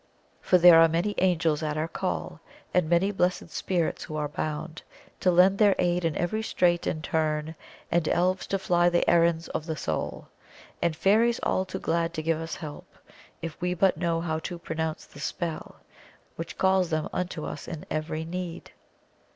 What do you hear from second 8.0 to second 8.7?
elves to